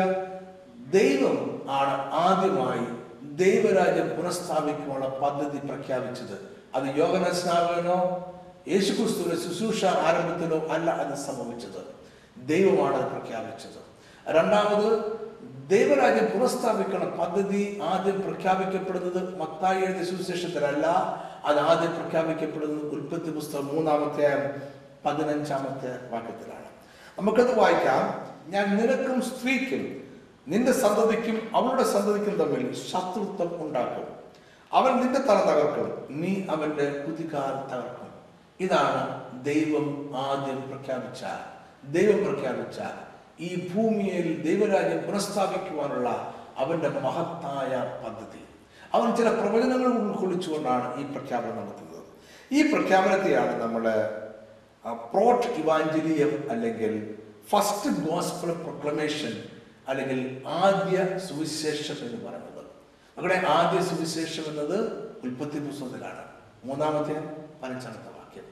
[0.91, 2.96] ദൈവം ആണ് ആദ്യമായി
[3.37, 6.57] ദൈവരാജ്യം പുനഃസ്ഥാപിക്കുവാനുള്ള പദ്ധതി പ്രഖ്യാപിച്ചത്.
[6.75, 7.97] അത് യോഗന സ്നാപകനോ
[8.67, 11.97] യേശുക്രിസ്തുവിന്റെ ശുശ്രൂഷ ആരംഭത്തിലോ അല്ല അത് സംഭവിച്ചത്.
[12.47, 13.87] ദൈവമാണ് അത് പ്രഖ്യാപിച്ചത്.
[14.27, 15.17] രണ്ടാമത്
[15.69, 20.87] ദൈവരാജ്യം പുനഃസ്ഥാപിക്കണ പദ്ധതി ആദ്യം പ്രഖ്യാപിക്കപ്പെടുന്നത് മത്തായി എഴുതിയ സുവിശേഷത്തിലല്ല.
[21.45, 24.55] അത് ആദ്യം പ്രഖ്യാപിക്കപ്പെടുന്നത് ഉൽപ്പത്തി പുസ്തകം മൂന്നാമത്തെ
[25.05, 26.67] പതിനഞ്ചാമത്തെ വാക്യത്തിലാണ്.
[27.17, 28.27] നമുക്കത് വായിക്കാം.
[28.51, 30.06] ഞാൻ നിനക്കും സ്ത്രീക്കും
[30.47, 34.07] നിന്റെ സന്തതിക്കും അവളുടെ സന്തതിക്കും തമ്മിൽ ശത്രുത്വം ഉണ്ടാക്കും.
[34.73, 36.07] അവൻ നിന്റെ തല തകർക്കും.
[36.09, 38.09] നീ അവന്റെ കുതികാൽ തകർക്കും.
[38.59, 39.01] ഇതാണ്
[39.43, 41.25] ദൈവം ആദ്യം പ്രഖ്യാപിച്ച
[41.87, 42.79] ദൈവം പ്രഖ്യാപിച്ച
[43.39, 47.73] ഈ ഭൂമിയിൽ ദൈവരാജ്യം പുനഃസ്ഥാപിക്കുവാനുള്ള അവന്റെ മഹത്തായ
[48.05, 48.43] പദ്ധതി.
[48.93, 52.03] അവൻ ചില പ്രവചനങ്ങൾ ഉൾക്കൊള്ളിച്ചുകൊണ്ടാണ് ഈ പ്രഖ്യാപനം നടത്തുന്നത്.
[52.51, 53.83] ഈ പ്രഖ്യാപനത്തെയാണ് നമ്മൾ
[54.93, 57.15] പ്രോട്ട് ഇവാഞ്ചലിയം അല്ലെങ്കിൽ
[57.49, 59.43] ഫസ്റ്റ് ഗോസ്പൽ പ്രൊക്ലമേഷൻ
[59.87, 62.65] അല്ലെങ്കിൽ ആദ്യ സുവിശേഷം എന്ന് പറയുന്നത്.
[63.17, 66.25] അവിടെ ആദ്യ സുവിശേഷം എന്നത് ഉൽപ്പത്തി പുസ്തകത്തിലാണ്.
[66.63, 67.13] മൂന്നാമത്തെ
[67.63, 68.43] പതിനഞ്ചാമത്തെ വാക്യം.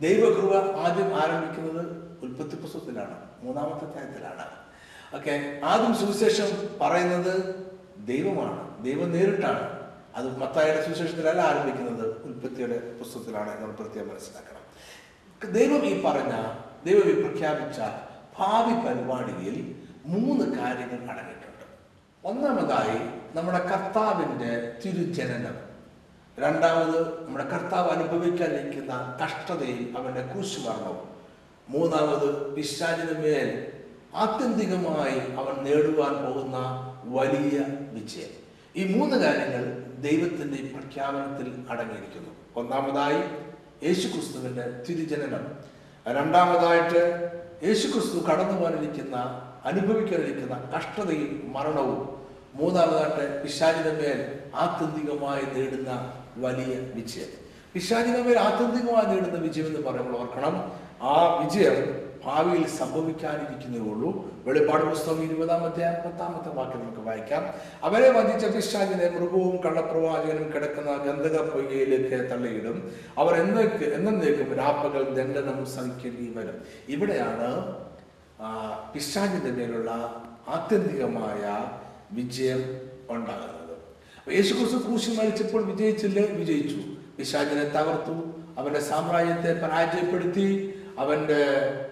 [0.00, 3.30] ദൈവകൃപ ആദ്യം ആരംഭിക്കുന്നത് ഉൽപ്പത്തി പുസ്തകത്തിലാണ്.
[3.42, 4.46] മൂന്നാമത്തെ അധ്യായത്തിലാണ്.
[5.16, 7.54] ഓക്കെ ആദ്യം സുവിശേഷം പറയുന്നത്
[7.98, 8.84] ദൈവമാണ്.
[8.84, 9.80] ദൈവം നേരിട്ടാണ്.
[10.14, 12.22] അത് മത്തായുടെ സുവിശേഷത്തിലല്ല ആരംഭിക്കുന്നത്.
[12.22, 14.60] ഉൽപ്പത്തിയുടെ പുസ്തകത്തിലാണ് നമ്മൾ പ്രത്യേകം മനസ്സിലാക്കണം.
[15.52, 16.54] ദൈവം ഈ പറഞ്ഞ
[16.86, 17.80] ദൈവം ഈ പ്രഖ്യാപിച്ച
[18.38, 21.66] ഭാവി പരിപാടിയിൽ മൂന്ന് കാര്യങ്ങൾ അടങ്ങിയിട്ടുണ്ട്.
[22.24, 25.70] ഒന്നാമതായി നമ്മുടെ കർത്താവിന്റെ തിരുജനനം.
[26.38, 31.08] രണ്ടാമത് നമ്മുടെ കർത്താവ് അനുഭവിക്കാനിരിക്കുന്ന കഷ്ടതയും അവന്റെ ക്രൂശുമരണവും.
[31.68, 33.72] മൂന്നാമത് പിശാചിന് മേൽ
[34.14, 36.58] ആത്യന്തികമായി അവൻ നേടുവാൻ പോകുന്ന
[37.04, 37.58] വലിയ
[37.92, 38.40] വിജയം.
[38.76, 42.30] ഈ മൂന്ന് കാര്യങ്ങൾ ദൈവത്തിന്റെ പ്രഖ്യാപനത്തിൽ അടങ്ങിയിരിക്കുന്നു.
[42.56, 43.22] ഒന്നാമതായി
[43.86, 45.70] യേശുക്രിസ്തുവിന്റെ തിരുജനനം.
[46.08, 47.30] രണ്ടാമതായിട്ട്
[47.66, 52.20] യേശുക്രിസ്തു കടന്നു പോകാനിരിക്കുന്ന അനുഭവിക്കാനിരിക്കുന്ന കഷ്ടതയും മരണവും
[52.54, 57.28] മൂന്നാമതായിട്ട് പിശാചിന്റെ മേൽ ആത്യന്തികമായി നേടുന്ന വലിയ വിജയം.
[57.74, 64.30] പിശാചിന്റെ മേൽ ആത്യന്തികമായി നേടുന്ന വിജയം എന്ന് പറയുമ്പോൾ ഓർക്കണം ആ വിജയം ഭാവിയിൽ സംഭവിക്കാനിരിക്കുന്നേ ഉള്ളൂ.
[64.44, 67.54] വെളിപ്പാട് പുസ്തകം ഇരുപതാമത്തെ പത്താമത്തെ വാക്യം നമുക്ക് വായിക്കാം.
[67.82, 72.92] അവരെ വധിച്ച പിശാചിനെ മൃഗവും കള്ളപ്രവാചകനും കിടക്കുന്ന ഗന്ധക പൊയ്കയിലേക്ക് തള്ളിയിടും.
[73.18, 76.62] അവർ എന്നേക്ക് എന്നേക്കും രാപ്പകൽ ദണ്ഡനം സഹിക്കേണ്ടി വരും.
[76.88, 77.76] ഇവിടെയാണ്
[78.40, 79.90] ആ, പിശാചിന്റെ മേലുള്ള
[80.48, 81.70] ആത്യന്തികമായ
[82.12, 83.78] വിജയം ഉണ്ടാകുന്നത്.
[84.34, 86.26] യേശു ക്രിസ്തു ക്രൂശിൽ മരിച്ചപ്പോൾ വിജയിച്ചില്ലേ?
[86.26, 86.80] വിജയിച്ചു.
[87.18, 88.12] പിശാചിനെ തകർത്തു.
[88.58, 90.74] അവന്റെ സാമ്രാജ്യത്തെ പരാജയപ്പെടുത്തി.
[90.98, 91.46] അവന്റെ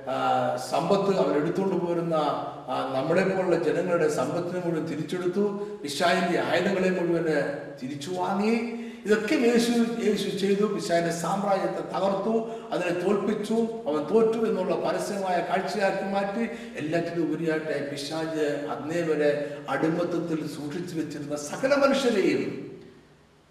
[0.09, 2.17] ആ, സമ്പത്ത് അവൻ എടുത്തുകൊണ്ട് പോരുന്ന
[2.95, 5.69] നമ്മളെ പോലുള്ള ജനങ്ങളുടെ സമ്പത്തിനെ മുഴുവൻ തിരിച്ചെടുത്തു.
[5.83, 7.25] പിശാചിന്റെ ആയുധങ്ങളെ മുഴുവൻ
[7.83, 8.88] തിരിച്ചു വാങ്ങി.
[9.07, 9.73] ഇതൊക്കെ യേശു
[10.07, 10.67] യേശു ചെയ്തു.
[10.75, 12.35] പിശാന്റെ സാമ്രാജ്യത്തെ തകർത്തു
[12.73, 13.57] അതിനെ തോൽപ്പിച്ചു.
[13.89, 16.45] അവൻ തോറ്റു എന്നുള്ള പരസ്യമായ കാഴ്ചയാക്കി മാറ്റി.
[16.81, 19.31] എല്ലാറ്റിനും ഉപരിയായിട്ട് പിശാജ് അന്നേ വരെ
[19.69, 22.43] അടിമത്തത്തിൽ സൂക്ഷിച്ചു വെച്ചിരുന്ന സകല മനുഷ്യരെയും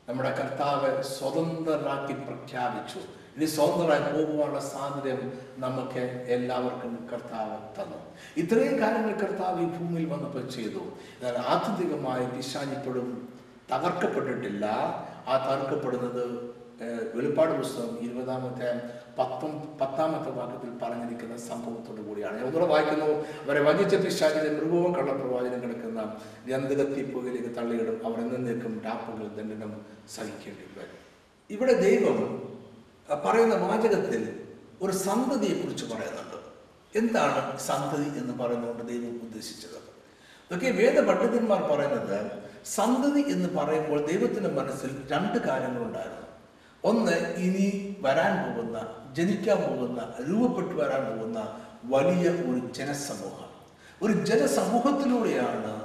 [0.10, 3.00] നമ്മുടെ കർത്താവ് സ്വതന്ത്രരാക്കി പ്രഖ്യാപിച്ചു.
[3.38, 6.04] ഇനി സ്വതന്ത്രമായി പോകുവാനുള്ള സ്വാതന്ത്ര്യം നമുക്ക്
[6.36, 8.00] എല്ലാവർക്കും കർത്താവ് തന്നു.
[8.42, 10.84] ഇത്രയും കാര്യങ്ങൾ കർത്താവ് ഈ ഭൂമിയിൽ വന്നപ്പോൾ ചെയ്തു.
[11.18, 13.30] എന്നാൽ ആത്യന്തികമായി പിശാചിപ്പോഴും
[13.72, 14.66] തകർക്കപ്പെട്ടിട്ടില്ല.
[15.28, 18.82] ആ തകർക്കപ്പെടുന്നത് ഏഹ്, വെളിപ്പാട് പുസ്തകം ഇരുപതാമത്തെ
[19.20, 22.38] പത്തും പത്താമത്തെ വാക്യത്തിൽ പറഞ്ഞിരിക്കുന്ന സംഭവത്തോടു കൂടിയാണ്.
[22.38, 23.06] ഒന്നുകൂടെ വായിക്കുന്നു.
[23.46, 26.16] അവരെ വഞ്ചിച്ച പിശാചിന്റെ മൃഗവും കള്ളപ്രവാചനം കിടക്കുന്ന
[26.48, 28.06] ഗന്ധകത്തി പുകയിലേക്ക് തള്ളിയിടും.
[28.06, 29.82] അവർ എന്നേക്കും ഡാപ്പുകൾ ദണ്ഡനം
[30.16, 30.98] സഹിക്കേണ്ടി വരും.
[31.50, 32.18] ഇവിടെ ദൈവം
[33.26, 34.46] പറയുന്ന വാചകത്തിൽ
[34.82, 36.38] ഒരു സന്തതിയെ കുറിച്ച് പറയുന്നുണ്ട്.
[36.98, 39.87] എന്താണ് സന്തതി എന്ന് പറയുന്നതുകൊണ്ട് ദൈവം ഉദ്ദേശിച്ചത്?
[40.52, 42.32] ഇതൊക്കെ വേദ പണ്ഡിതന്മാർ പറയുന്നത്
[42.66, 46.28] സന്തതി എന്ന് പറയുമ്പോൾ ദൈവത്തിന്റെ മനസ്സിൽ രണ്ട് കാര്യങ്ങളുണ്ടായിരുന്നു.
[46.84, 53.48] ഒന്ന് ഇനി വരാൻ പോകുന്ന ജനിക്കാൻ പോകുന്ന രൂപപ്പെട്ടു വരാൻ പോകുന്ന വലിയ ഒരു ജനസമൂഹം.
[54.02, 55.82] ഒരു ജനസമൂഹത്തിലൂടെയാണ്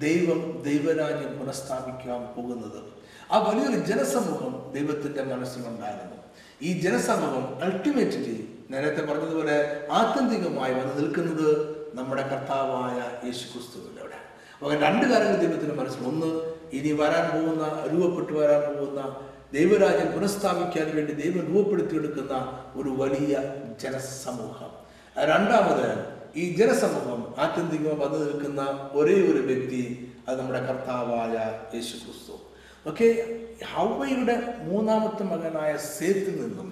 [0.00, 2.82] ദൈവം ദൈവരാജ്യം പുനഃസ്ഥാപിക്കാൻ പോകുന്നത്.
[3.32, 6.16] ആ വലിയൊരു ജനസമൂഹം ദൈവത്തിന്റെ മനസ്സിലുണ്ടായിരുന്നു.
[6.62, 13.93] ഈ ജനസമൂഹം അൾട്ടിമേറ്റ്ലി നേരത്തെ പറഞ്ഞതുപോലെ ആത്യന്തികമായി വന്ന് നിൽക്കുന്നത് നമ്മുടെ കർത്താവായ യേശു ക്രിസ്തുവിലൂടെ
[14.64, 16.28] അപ്പോൾ രണ്ട് കാര്യങ്ങൾ ദൈവത്തിന്റെ മനസ്സിൽ ഒന്ന്
[16.72, 19.00] ഇനി വരാൻ പോകുന്ന രൂപപ്പെട്ടു വരാൻ പോകുന്ന
[19.52, 22.34] ദൈവരാജ്യം പുനഃസ്ഥാപിക്കാൻ വേണ്ടി ദൈവം രൂപപ്പെടുത്തിയെടുക്കുന്ന
[22.76, 23.34] ഒരു വലിയ
[23.82, 24.70] ജനസമൂഹം.
[25.24, 25.88] രണ്ടാമത്
[26.36, 29.82] ഈ ജനസമൂഹം ആത്യന്തികമായി വന്നു നിൽക്കുന്ന ഒരേ ഒരു വ്യക്തി
[30.26, 31.34] അത് നമ്മുടെ കർത്താവായ
[31.74, 32.36] യേശു ക്രിസ്തു
[32.86, 33.08] ഓക്കെ
[33.74, 36.70] ഹൗവയുടെ മൂന്നാമത്തെ മകനായ സേത്തിൽ നിന്നും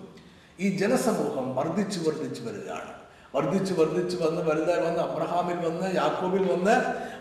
[0.59, 2.93] ഈ ജനസമൂഹം വർദ്ധിച്ചു വർദ്ധിച്ചു വരികയാണ്.
[3.35, 6.75] വർദ്ധിച്ചു വർദ്ധിച്ച് വന്ന് വലുതായി വന്ന് അബ്രഹാമിൽ വന്ന് യാക്കോബിൽ വന്ന്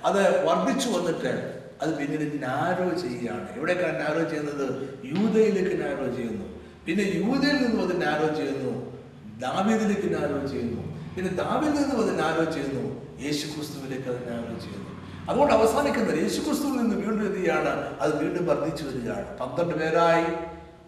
[0.08, 3.56] അത് വർദ്ധിച്ചു വന്നിട്ട് അത് പിന്നീട് നാരോ ചെയ്യുകയാണ്.
[3.56, 5.00] എവിടേക്കാണ് നാരോ ചെയ്യുന്നത്?
[5.06, 6.46] യൂതയിലേക്ക് നാരോ ചെയ്യുന്നു.
[6.86, 8.92] പിന്നെ യൂതയിൽ നിന്നും അത് നാരോ ചെയ്യുന്നു.
[9.40, 10.82] ദാവീദിലേക്ക് നാരോ ചെയ്യുന്നു.
[11.16, 13.02] പിന്നെ ദാവീദിൽ നിന്നും അത് നാരോ ചെയ്യുന്നു.
[13.22, 14.92] യേശു ക്രിസ്തുവിലേക്ക് അത് നാരോ ചെയ്യുന്നു.
[15.30, 17.52] അതുകൊണ്ട് അവസാനിക്കുന്നത് യേശു ക്രിസ്തുവിൽ നിന്ന് വീണ്ടും എന്ത്
[18.00, 19.38] അത് വീണ്ടും വർദ്ധിച്ചു വരികയാണ്.
[19.38, 20.26] പന്ത്രണ്ട് പേരായി.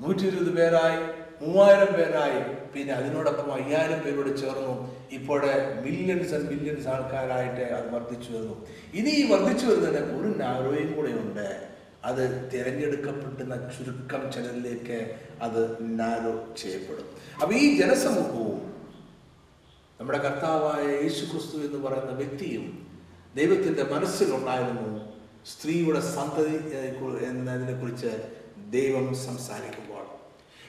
[0.01, 1.23] നൂറ്റി ഇരുപത് പേരായി.
[1.43, 2.41] മൂവായിരം പേരായി.
[2.73, 4.73] പിന്നെ അതിനോടൊപ്പം അയ്യായിരം പേരോട് ചേർന്നു.
[5.17, 5.53] ഇപ്പോഴെ
[5.85, 8.55] മില്യൺസ് ആൻഡ് മില്യൺസ് ആൾക്കാരായിട്ട് അത് വർദ്ധിച്ചു വരുന്നു.
[8.93, 11.47] ഇനി ഈ വർദ്ധിച്ചു വരുന്നതിന് ഒരു നാരോയും കൂടെ ഉണ്ട്
[12.05, 14.97] അത് തിരഞ്ഞെടുക്കപ്പെടുന്ന ചുരുക്കം ചിലരിലേക്ക്
[15.41, 15.61] അത്
[15.99, 17.07] നാരോ ചെയ്യപ്പെടും.
[17.41, 18.59] അപ്പൊ ഈ ജനസമൂഹവും
[19.99, 22.65] നമ്മുടെ കർത്താവായ യേശു ക്രിസ്തു എന്ന് പറയുന്ന വ്യക്തിയും
[23.35, 24.89] ദൈവത്തിന്റെ മനസ്സിലുണ്ടായിരുന്നു
[25.51, 26.57] സ്ത്രീയുടെ സന്തതി
[27.29, 28.11] എന്നതിനെ കുറിച്ച്
[28.75, 29.92] ദൈവം സംസാരിക്കുമ്പോൾ.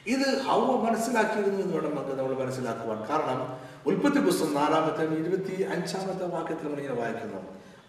[0.06, 2.98] ഇത് ഹൗവ മനസ്സിലാക്കിയിരുന്നു എന്ന് വേണം നമുക്ക് നമ്മൾ മനസ്സിലാക്കുവാൻ.
[3.08, 7.40] കാരണം ഉൽപ്പത്തി പുസ്തകം നാലാമത്തെ ഇരുപത്തി അഞ്ചാമത്തെ വാക്യത്തിൽ നമ്മൾ ഇങ്ങനെ വായിക്കുന്നു.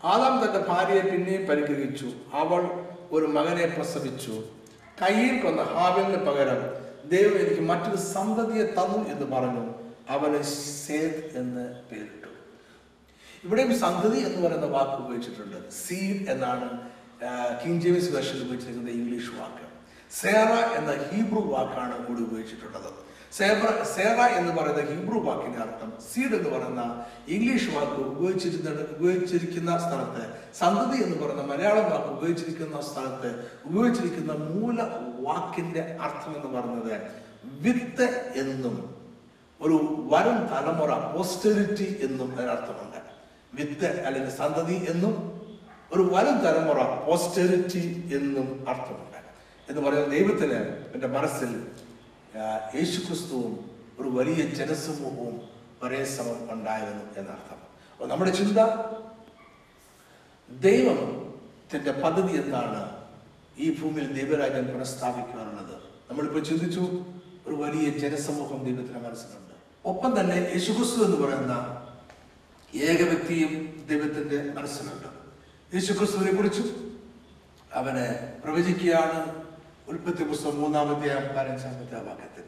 [0.03, 2.11] ആദാം തന്റെ ഭാര്യയെ പിന്നെയും പരിഗ്രഹിച്ചു.
[2.33, 2.61] അവൾ
[3.11, 4.43] ഒരു മകനെ പ്രസവിച്ചു.
[5.01, 6.61] കയ്യിൽ കൊന്ന ഹാവലിന് പകരം
[7.09, 9.73] ദൈവം എനിക്ക് മറ്റൊരു സന്തതിയെ തന്നു എന്ന് പറഞ്ഞു.
[10.09, 10.41] അവന്
[10.87, 12.29] സേത് എന്ന് പേരിട്ടു.
[13.43, 15.69] ഇവിടെയും സന്തതി എന്ന് പറയുന്ന വാക്ക് ഉപയോഗിച്ചിട്ടുണ്ട്.
[15.69, 16.69] സീഡ് എന്നാണ്
[17.63, 19.74] കിങ് ജെയിംസ് വേർഷൻ ഉപയോഗിച്ചിരിക്കുന്ന ഇംഗ്ലീഷ് വാക്ക്
[20.21, 22.89] സേറ എന്ന ഹീബ്രു വാക്കാണ് കൂടി ഉപയോഗിച്ചിട്ടുള്ളത്.
[23.37, 23.61] സേറ
[23.95, 26.83] സേറ എന്ന് പറയുന്ന ഹീബ്രു വാക്കിന്റെ അർത്ഥം സീഡ് എന്ന് പറയുന്ന
[27.35, 30.23] ഇംഗ്ലീഷ് വാക്ക് ഉപയോഗിച്ചിരുന്ന ഉപയോഗിച്ചിരിക്കുന്ന സ്ഥലത്ത്
[30.59, 33.29] സന്തതി എന്ന് പറയുന്ന മലയാളം വാക്ക് ഉപയോഗിച്ചിരിക്കുന്ന സ്ഥലത്ത്
[33.67, 34.77] ഉപയോഗിച്ചിരിക്കുന്ന മൂല
[35.27, 36.95] വാക്കിന്റെ അർത്ഥം എന്ന് പറയുന്നത്
[37.63, 38.07] വിത്ത്
[38.43, 38.77] എന്നും
[39.59, 39.77] ഒരു
[40.11, 43.01] വരും തലമുറ പോസ്റ്ററിറ്റി എന്നും അതിനർത്ഥമുണ്ട്
[43.57, 45.13] വിത്ത് അല്ലെങ്കിൽ സന്തതി എന്നും
[45.93, 47.83] ഒരു വരും തലമുറ പോസ്റ്ററിറ്റി
[48.17, 49.04] എന്നും അർത്ഥമുണ്ട്.
[49.69, 50.59] എന്ന് പറയുന്ന ദൈവത്തിന്
[50.95, 51.67] എന്റെ മനസ്സിൽ
[52.75, 55.49] യേശുക്രിസ്തുവും ഒരു വലിയ ജനസമൂഹവും
[55.83, 57.57] ഒരേ സമം ഉണ്ടായിരുന്നു എന്നർത്ഥം.
[57.91, 58.57] അപ്പോൾ നമ്മുടെ ചിന്ത
[60.49, 60.99] ദൈവം
[61.75, 63.05] തന്റെ പദ്ധതി എന്താണ്
[63.57, 65.75] ഈ ഭൂമിയിൽ ദൈവരാജ്യം പുനഃസ്ഥാപിക്കുവാനുള്ളത്
[66.09, 66.79] നമ്മളിപ്പോൾ ചിന്തിച്ചു
[67.47, 69.55] ഒരു വലിയ ജനസമൂഹം ദൈവത്തിന്റെ മനസ്സിലുണ്ട്.
[69.85, 71.53] ഒപ്പം തന്നെ യേശുക്രിസ്തു എന്ന് പറയുന്ന
[72.75, 75.07] ഏക വ്യക്തിയും ദൈവത്തിന്റെ മനസ്സിലുണ്ട്.
[75.75, 76.99] യേശുക്രിസ്തുവിനെ കുറിച്ചും
[77.73, 79.44] അവനെ പ്രവചിക്കുകയാണ്
[79.87, 82.43] ഉൽപ്പത്തി പുസ്തകം മൂന്നാമത്തെ പതിനഞ്ചാമത്തെ വാക്യത്തിൽ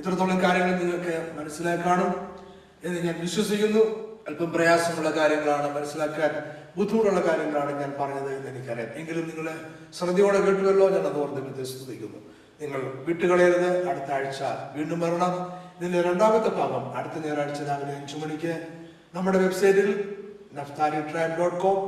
[0.00, 2.38] ഇത്രത്തോളം കാര്യങ്ങൾ നിങ്ങൾക്ക് മനസ്സിലായി കാണും
[2.84, 3.80] എന്ന് ഞാൻ വിശ്വസിക്കുന്നു.
[4.28, 6.30] അല്പം പ്രയാസമുള്ള കാര്യങ്ങളാണ് മനസ്സിലാക്കാൻ
[6.76, 8.88] ബുദ്ധിമുട്ടുള്ള കാര്യങ്ങളാണ് ഞാൻ പറഞ്ഞത് എന്ന് എനിക്കറിയാം.
[8.88, 9.60] എങ്കിലും നിങ്ങൾ
[9.98, 12.18] ശ്രദ്ധയോടെ കേട്ടുവല്ലോ ഞാൻ അത് ഓർത്ത് ദൈവത്തെ സ്തുതിക്കുന്നു.
[12.60, 13.88] നിങ്ങൾ വിട്ടുകളയരുത്.
[13.88, 14.42] അടുത്ത ആഴ്ച
[14.76, 15.34] വീണ്ടും വരണം.
[15.78, 18.66] ഇതിന്റെ രണ്ടാമത്തെ ഭാഗം അടുത്ത ഞായറാഴ്ച രാവിലെ അഞ്ചു മണിക്ക്
[19.14, 20.18] നമ്മുടെ വെബ്സൈറ്റിൽ
[20.54, 21.78] നഫ്താലി ട്രൈബ് ഡോട്ട് കോം.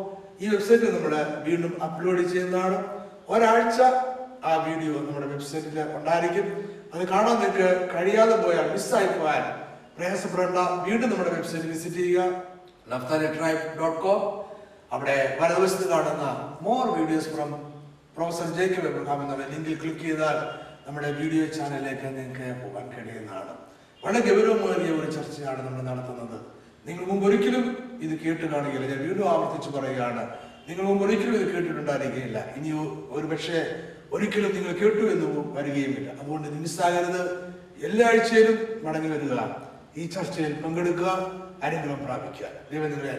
[0.41, 3.03] ഈ വെബ്സൈറ്റിൽ നമ്മൾ വീണ്ടും അപ്ലോഡ് ചെയ്യുന്നതാണ്.
[3.29, 3.81] ഒരാഴ്ച
[4.49, 6.47] ആ വീഡിയോ നമ്മുടെ വെബ്സൈറ്റിൽ ഉണ്ടായിരിക്കും.
[6.95, 9.45] അത് കാണാൻ നിങ്ങൾക്ക് കഴിയാതെ പോയാൽ മിസ്സായി പോയാൽ
[9.97, 10.59] പ്രയാസപ്പെടേണ്ട.
[10.87, 12.25] വീണ്ടും നമ്മുടെ വെബ്സൈറ്റ് വിസിറ്റ് ചെയ്യുക.
[12.93, 14.23] നഫ്താലി ട്രൈബ് ഡോട്ട് കോം
[14.95, 16.25] അവിടെ വലതുവശത്ത് കാണുന്ന
[16.67, 17.51] more videos from
[18.17, 20.39] professor Jacob Abraham എന്നുള്ള ലിങ്കിൽ ക്ലിക്ക് ചെയ്താൽ
[20.87, 23.53] നമ്മുടെ വീഡിയോ ചാനലിലേക്ക് നിങ്ങൾക്ക് പോകാൻ കഴിയുന്നതാണ്.
[24.03, 26.39] വളരെ ഗൗരവമേറിയ ഒരു ചർച്ചയാണ് നമ്മൾ നടത്തുന്നത്.
[26.87, 27.65] നിങ്ങൾ മുമ്പ് ഒരിക്കലും
[28.05, 28.87] ഇത് കേട്ട് കാണുകയില്ല.
[28.93, 30.25] ഞാൻ വീണ്ടും ആവർത്തിച്ച് പറയുകയാണ്.
[30.69, 32.39] നിങ്ങൾ മുമ്പ് ഒരിക്കലും ഇത് കേട്ടിട്ടുണ്ടായിരിക്കുകയില്ല.
[32.59, 32.71] ഇനി
[33.17, 33.59] ഒരു പക്ഷേ
[34.13, 37.23] ഒരിക്കലും നിങ്ങൾ കേട്ടു എന്ന് വരികയുമില്ല അതുകൊണ്ട് ഇത് മിസ്സാകരുത്
[37.87, 39.35] എല്ലാ ആഴ്ചയിലും മടങ്ങി വരിക
[39.97, 41.09] ഈ ചർച്ചയിൽ പങ്കെടുക്കുക
[41.63, 42.47] അനുഗ്രഹം പ്രാപിക്കുക.
[42.71, 43.11] ദൈവം നിങ്ങളെ